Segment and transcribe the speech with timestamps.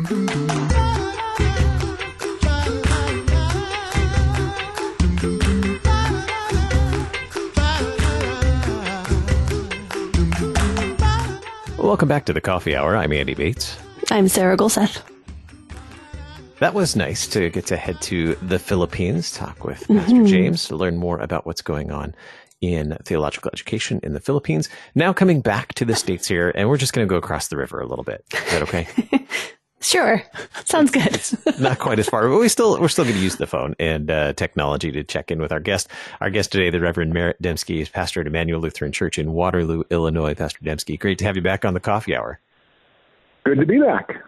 [0.00, 0.16] Welcome
[12.08, 12.96] back to the Coffee Hour.
[12.96, 13.76] I'm Andy Bates.
[14.10, 15.02] I'm Sarah Gulseth.
[16.60, 20.24] That was nice to get to head to the Philippines, talk with Pastor mm-hmm.
[20.24, 22.14] James to learn more about what's going on
[22.62, 24.70] in theological education in the Philippines.
[24.94, 27.58] Now coming back to the States here, and we're just going to go across the
[27.58, 28.24] river a little bit.
[28.32, 28.88] Is that okay?
[29.82, 30.22] Sure,
[30.64, 31.20] sounds good.
[31.60, 34.10] not quite as far, but we still we're still going to use the phone and
[34.10, 35.88] uh, technology to check in with our guest.
[36.20, 39.84] Our guest today, the Reverend Merritt Demski, is pastor at Immanuel Lutheran Church in Waterloo,
[39.90, 40.34] Illinois.
[40.34, 42.38] Pastor Demski, great to have you back on the Coffee Hour.
[43.44, 44.22] Good to be back.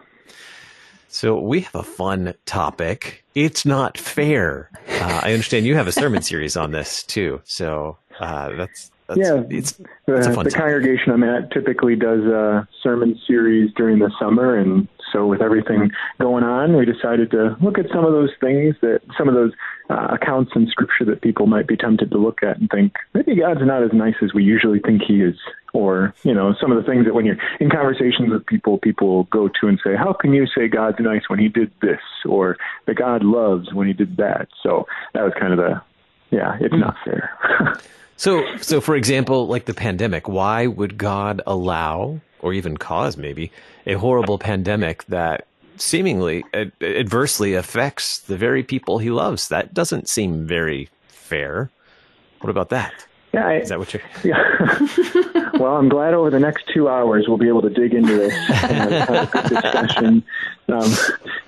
[1.07, 3.23] So we have a fun topic.
[3.35, 4.71] It's not fair.
[4.89, 7.39] Uh, I understand you have a sermon series on this too.
[7.43, 9.71] So uh, that's that's, yeah, it's,
[10.07, 14.87] it's the, the congregation I'm at typically does a sermon series during the summer, and
[15.11, 19.01] so with everything going on, we decided to look at some of those things that
[19.17, 19.51] some of those
[19.89, 23.35] uh, accounts in Scripture that people might be tempted to look at and think maybe
[23.35, 25.35] God's not as nice as we usually think He is,
[25.73, 29.25] or you know some of the things that when you're in conversations with people, people
[29.25, 32.57] go to and say, "How can you say God's nice when He did this?" or
[32.85, 35.81] "that God loves when He did that." So that was kind of the
[36.31, 36.79] yeah, it's mm.
[36.79, 37.77] not fair.
[38.17, 43.51] So, so for example, like the pandemic, why would God allow or even cause maybe
[43.85, 45.47] a horrible pandemic that
[45.77, 49.47] seemingly ad- adversely affects the very people he loves?
[49.47, 51.69] That doesn't seem very fair.
[52.41, 53.05] What about that?
[53.33, 54.03] Yeah, I, is that what you're?
[54.23, 55.49] Yeah.
[55.57, 58.33] well, I'm glad over the next two hours we'll be able to dig into this
[58.63, 60.23] and have a good discussion.
[60.69, 60.91] Um,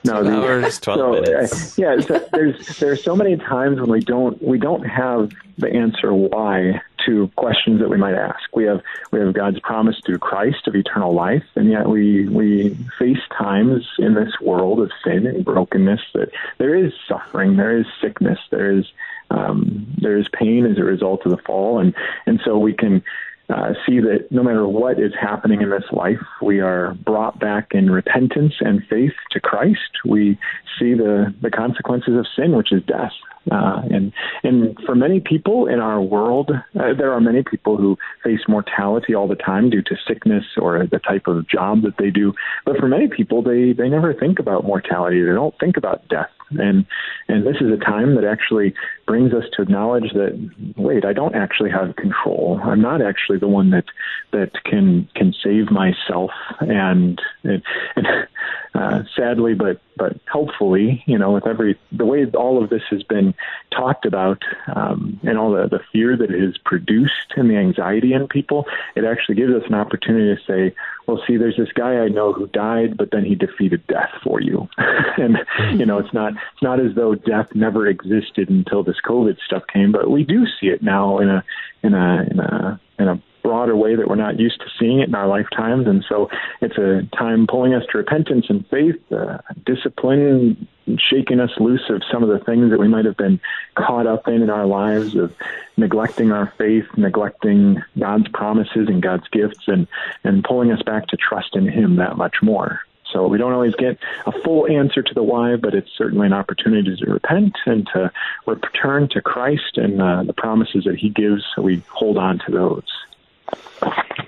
[0.03, 1.77] no, the, hours, twelve so, minutes.
[1.77, 6.13] Yeah, so there's there's so many times when we don't we don't have the answer
[6.13, 8.55] why to questions that we might ask.
[8.55, 12.75] We have we have God's promise through Christ of eternal life, and yet we we
[12.97, 17.85] face times in this world of sin and brokenness that there is suffering, there is
[18.01, 18.85] sickness, there is
[19.31, 21.93] um, there is pain as a result of the fall, and
[22.25, 23.03] and so we can
[23.49, 27.69] uh, see that no matter what is happening in this life, we are brought back
[27.71, 30.01] in repentance and faith to Christ.
[30.03, 30.39] We
[30.79, 33.11] see the the consequences of sin, which is death.
[33.51, 34.11] Uh, and
[34.43, 39.13] and for many people in our world, uh, there are many people who face mortality
[39.13, 42.33] all the time due to sickness or the type of job that they do.
[42.65, 45.21] But for many people, they they never think about mortality.
[45.21, 46.29] They don't think about death.
[46.59, 46.85] And
[47.27, 48.73] and this is a time that actually
[49.05, 52.59] brings us to acknowledge that wait, I don't actually have control.
[52.63, 53.85] I'm not actually the one that
[54.31, 56.31] that can can save myself.
[56.59, 57.63] And and,
[57.95, 58.07] and
[58.75, 63.03] uh, sadly, but but helpfully, you know, with every the way all of this has
[63.03, 63.33] been
[63.71, 64.43] talked about
[64.75, 68.65] um, and all the the fear that it has produced and the anxiety in people,
[68.95, 70.75] it actually gives us an opportunity to say,
[71.07, 74.41] well, see, there's this guy I know who died, but then he defeated death for
[74.41, 74.67] you.
[74.77, 75.37] and,
[75.79, 79.63] you know, it's not, it's not as though death never existed until this COVID stuff
[79.71, 81.43] came, but we do see it now in a,
[81.83, 85.07] in a, in a, in a broader way that we're not used to seeing it
[85.07, 85.85] in our lifetimes.
[85.85, 86.29] And so
[86.61, 90.67] it's a time pulling us to repentance and faith, uh, discipline,
[90.97, 93.39] shaking us loose of some of the things that we might have been
[93.75, 95.33] caught up in in our lives of
[95.77, 99.87] neglecting our faith, neglecting God's promises and God's gifts, and,
[100.23, 102.81] and pulling us back to trust in Him that much more.
[103.15, 106.33] So we don't always get a full answer to the why, but it's certainly an
[106.33, 108.11] opportunity to repent and to
[108.45, 111.41] return to Christ and uh, the promises that He gives.
[111.55, 112.83] So we hold on to those.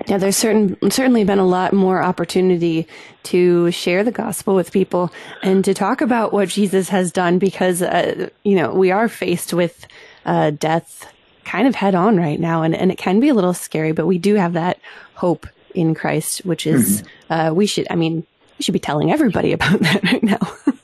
[0.08, 2.88] Yeah, there's certain certainly been a lot more opportunity
[3.24, 5.12] to share the gospel with people
[5.44, 9.54] and to talk about what Jesus has done because uh, you know we are faced
[9.54, 9.86] with
[10.26, 11.12] uh, death
[11.44, 14.08] kind of head on right now, and and it can be a little scary, but
[14.08, 14.80] we do have that
[15.16, 17.34] hope in Christ, which is mm-hmm.
[17.34, 17.88] uh, we should.
[17.90, 18.26] I mean,
[18.58, 20.40] we should be telling everybody about that right now.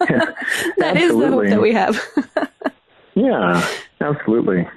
[0.09, 0.31] yeah,
[0.77, 2.01] that is the hope that we have.
[3.15, 3.67] yeah,
[4.01, 4.67] absolutely.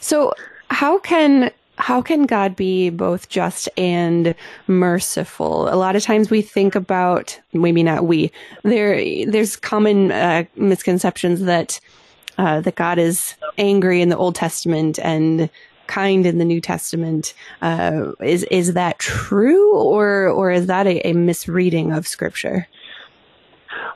[0.00, 0.32] So,
[0.70, 4.34] how can how can God be both just and
[4.66, 5.72] merciful?
[5.72, 8.30] A lot of times we think about, maybe not we,
[8.64, 11.80] there, there's common uh, misconceptions that,
[12.36, 15.48] uh, that God is angry in the Old Testament and
[15.90, 17.34] kind in the New Testament.
[17.60, 22.66] Uh, is, is that true or, or is that a, a misreading of scripture?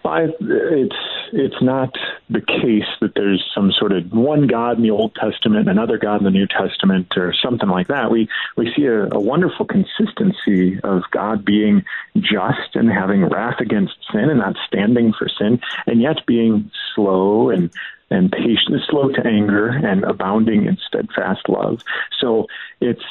[0.05, 0.97] Well, I, it's
[1.33, 1.93] it's not
[2.31, 5.99] the case that there's some sort of one God in the Old Testament, and another
[5.99, 8.11] God in the New Testament, or something like that.
[8.11, 11.85] We we see a, a wonderful consistency of God being
[12.17, 17.51] just and having wrath against sin and not standing for sin, and yet being slow
[17.51, 17.71] and
[18.11, 21.81] and patient, slow to anger, and abounding in steadfast love.
[22.21, 22.47] So
[22.81, 23.05] it's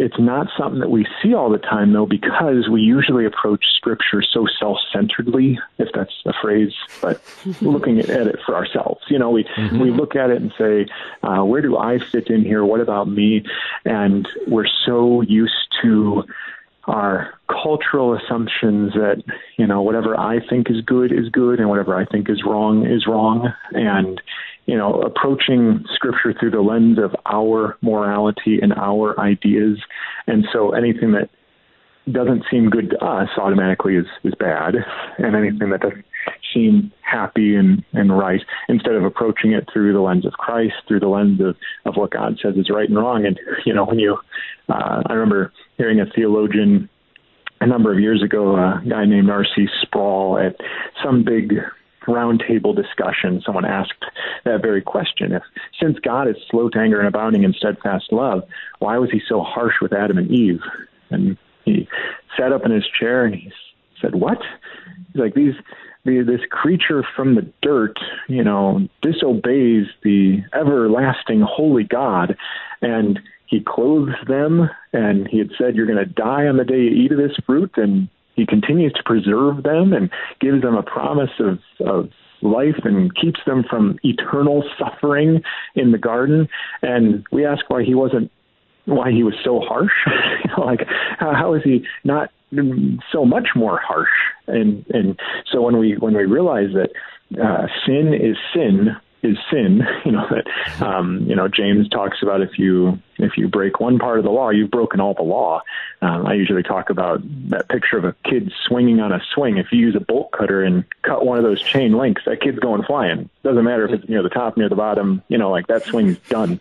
[0.00, 4.22] it's not something that we see all the time though because we usually approach scripture
[4.22, 7.22] so self-centeredly if that's a phrase but
[7.60, 9.78] looking at it for ourselves you know we mm-hmm.
[9.78, 10.86] we look at it and say
[11.22, 13.44] uh, where do i fit in here what about me
[13.84, 16.24] and we're so used to
[16.90, 19.22] our cultural assumptions that
[19.56, 22.86] you know whatever I think is good is good and whatever I think is wrong
[22.86, 23.48] is wrong.
[23.72, 24.20] And
[24.66, 29.78] you know approaching scripture through the lens of our morality and our ideas.
[30.26, 31.30] And so anything that
[32.10, 34.74] doesn't seem good to us automatically is is bad.
[35.18, 36.04] And anything that doesn't
[36.54, 41.00] seem happy and and right instead of approaching it through the lens of Christ through
[41.00, 43.98] the lens of of what God says is right and wrong and you know when
[43.98, 44.18] you
[44.68, 46.88] uh, I remember hearing a theologian
[47.60, 49.66] a number of years ago, a guy named R.C.
[49.82, 50.56] Sproul at
[51.04, 51.58] some big
[52.08, 54.04] roundtable discussion, someone asked
[54.44, 55.32] that very question.
[55.32, 55.42] If
[55.80, 58.42] since God is slow to anger and abounding in steadfast love,
[58.78, 60.60] why was he so harsh with Adam and Eve?
[61.10, 61.86] And he
[62.38, 63.52] sat up in his chair and he
[64.00, 64.38] said, What?
[65.12, 67.96] He's like these the, this creature from the dirt,
[68.28, 72.36] you know, disobeys the everlasting holy God.
[72.80, 76.78] And he clothes them and he had said you're going to die on the day
[76.78, 77.72] you eat of this fruit.
[77.76, 80.10] And he continues to preserve them and
[80.40, 82.08] gives them a promise of, of
[82.42, 85.42] life and keeps them from eternal suffering
[85.74, 86.48] in the garden.
[86.82, 88.30] And we ask why he wasn't
[88.86, 89.92] why he was so harsh.
[90.58, 90.80] Like
[91.18, 92.30] how, how is he not
[93.12, 94.08] so much more harsh
[94.46, 95.18] and and
[95.50, 96.90] so when we when we realize that
[97.40, 99.86] uh, sin is sin is sin.
[100.04, 103.98] You know that um, you know James talks about if you if you break one
[103.98, 105.60] part of the law, you've broken all the law.
[106.00, 107.20] Um, I usually talk about
[107.50, 109.58] that picture of a kid swinging on a swing.
[109.58, 112.58] If you use a bolt cutter and cut one of those chain links, that kid's
[112.58, 113.28] going flying.
[113.44, 115.22] Doesn't matter if it's near the top, near the bottom.
[115.28, 116.60] You know, like that swing's done.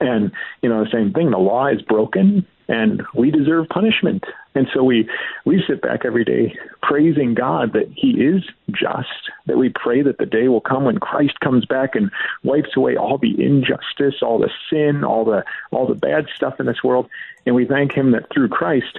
[0.00, 0.32] And
[0.62, 1.30] you know the same thing.
[1.30, 4.24] The law is broken and we deserve punishment.
[4.58, 5.08] And so we
[5.44, 9.30] we sit back every day praising God that He is just.
[9.46, 12.10] That we pray that the day will come when Christ comes back and
[12.42, 16.66] wipes away all the injustice, all the sin, all the all the bad stuff in
[16.66, 17.08] this world,
[17.46, 18.98] and we thank Him that through Christ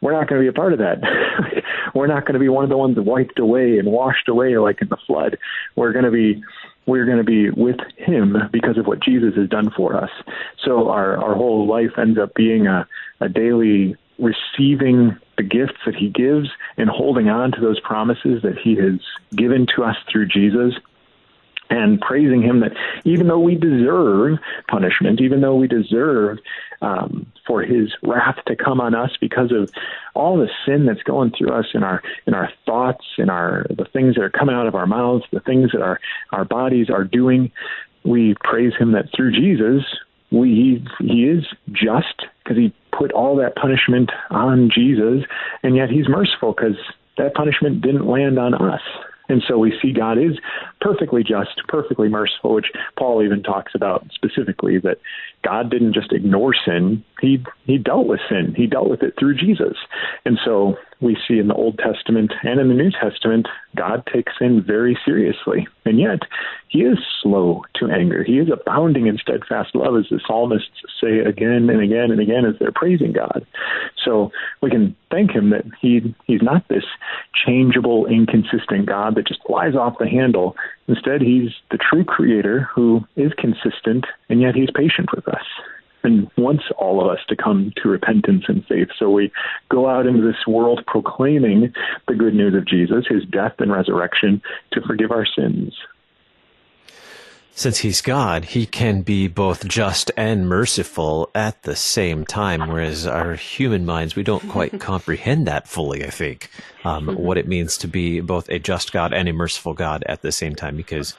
[0.00, 1.02] we're not going to be a part of that.
[1.94, 4.80] we're not going to be one of the ones wiped away and washed away like
[4.80, 5.36] in the flood.
[5.76, 6.42] We're going to be
[6.86, 10.10] we're going to be with him because of what Jesus has done for us.
[10.64, 12.88] So our, our whole life ends up being a,
[13.20, 18.58] a daily receiving the gifts that he gives and holding on to those promises that
[18.62, 19.00] he has
[19.34, 20.74] given to us through Jesus
[21.70, 22.72] and praising him that
[23.04, 24.38] even though we deserve
[24.68, 26.38] punishment, even though we deserve
[26.82, 29.70] um, for his wrath to come on us because of
[30.14, 33.86] all the sin that's going through us in our in our thoughts, in our the
[33.92, 36.00] things that are coming out of our mouths, the things that our
[36.32, 37.52] our bodies are doing,
[38.04, 39.84] we praise him that through Jesus
[40.32, 45.24] we he, he is just because he put all that punishment on Jesus,
[45.62, 46.76] and yet he's merciful because
[47.18, 48.80] that punishment didn't land on us.
[49.28, 50.38] And so we see God is
[50.80, 54.98] perfectly just, perfectly merciful, which Paul even talks about specifically that
[55.44, 58.54] God didn't just ignore sin, he he dealt with sin.
[58.56, 59.76] He dealt with it through Jesus.
[60.24, 63.46] And so we see in the Old Testament and in the New Testament,
[63.76, 65.66] God takes sin very seriously.
[65.84, 66.20] And yet,
[66.68, 68.22] he is slow to anger.
[68.22, 70.68] He is abounding in steadfast love, as the psalmists
[71.00, 73.46] say again and again and again as they're praising God.
[74.04, 74.30] So
[74.60, 76.84] we can thank him that he he's not this
[77.46, 80.56] changeable, inconsistent God that just flies off the handle.
[80.88, 85.44] Instead, he's the true creator who is consistent, and yet he's patient with us
[86.02, 88.88] and wants all of us to come to repentance and faith.
[88.98, 89.30] So we
[89.68, 91.72] go out into this world proclaiming
[92.08, 94.40] the good news of Jesus, his death and resurrection,
[94.72, 95.74] to forgive our sins.
[97.52, 103.06] Since he's God, he can be both just and merciful at the same time, whereas
[103.06, 106.50] our human minds, we don't quite comprehend that fully, I think,
[106.84, 110.22] um, what it means to be both a just God and a merciful God at
[110.22, 111.14] the same time, because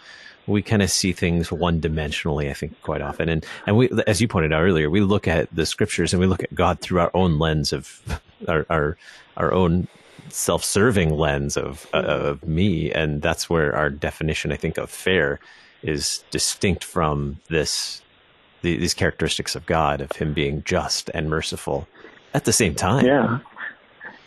[0.48, 3.30] we kind of see things one dimensionally, I think, quite often.
[3.30, 6.28] And, and we, as you pointed out earlier, we look at the scriptures and we
[6.28, 8.98] look at God through our own lens of our, our,
[9.38, 9.88] our own
[10.30, 12.92] self-serving lens of, uh, of me.
[12.92, 15.40] And that's where our definition, I think, of fair
[15.84, 18.02] is distinct from this,
[18.62, 21.88] the, these characteristics of God, of him being just and merciful
[22.34, 23.06] at the same time.
[23.06, 23.40] Yeah.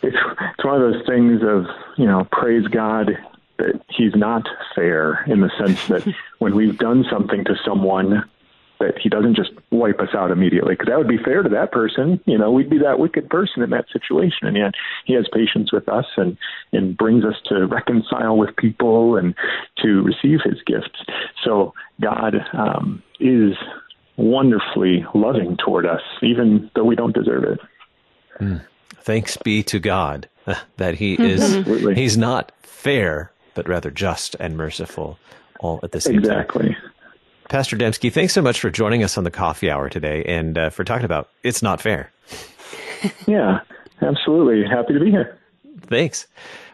[0.01, 1.65] It's, it's one of those things of,
[1.97, 3.17] you know, praise God
[3.57, 8.29] that he's not fair in the sense that when we've done something to someone
[8.79, 11.71] that he doesn't just wipe us out immediately because that would be fair to that
[11.71, 14.73] person you know we'd be that wicked person in that situation and yet
[15.05, 16.37] he has patience with us and
[16.73, 19.35] and brings us to reconcile with people and
[19.77, 21.03] to receive his gifts
[21.43, 23.53] so god um, is
[24.17, 27.59] wonderfully loving toward us even though we don't deserve it
[28.39, 28.61] Mm.
[28.97, 30.29] Thanks be to God
[30.77, 31.95] that He is Absolutely.
[31.95, 35.19] He's not fair, but rather just and merciful,
[35.59, 36.63] all at the same exactly.
[36.63, 36.71] time.
[36.71, 36.84] Exactly.
[37.49, 40.69] Pastor Demski, thanks so much for joining us on the coffee hour today and uh,
[40.69, 42.11] for talking about it's not fair.
[43.27, 43.59] yeah,
[44.01, 44.63] absolutely.
[44.67, 45.37] Happy to be here.
[45.81, 46.27] Thanks.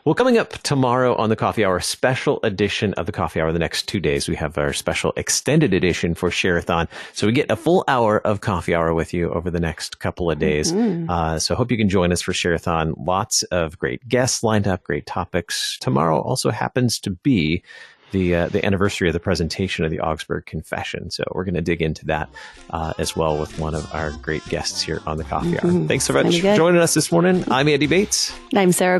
[0.03, 3.51] Well, coming up tomorrow on the Coffee Hour, special edition of the Coffee Hour.
[3.51, 6.87] The next two days, we have our special extended edition for Share-a-thon.
[7.13, 10.31] So we get a full hour of Coffee Hour with you over the next couple
[10.31, 10.73] of days.
[10.73, 11.07] Mm-hmm.
[11.07, 12.95] Uh, so hope you can join us for Share-a-thon.
[12.97, 15.77] Lots of great guests lined up, great topics.
[15.81, 17.61] Tomorrow also happens to be
[18.11, 21.11] the uh, the anniversary of the presentation of the Augsburg Confession.
[21.11, 22.29] So we're going to dig into that
[22.69, 25.69] uh, as well with one of our great guests here on the Coffee Hour.
[25.69, 25.87] Mm-hmm.
[25.87, 27.43] Thanks so much for joining us this morning.
[27.49, 28.33] I'm Andy Bates.
[28.55, 28.99] I'm Sarah